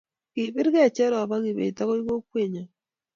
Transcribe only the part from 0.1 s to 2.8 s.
kibirgeii Cherop ago Kibet agoi kekwongyo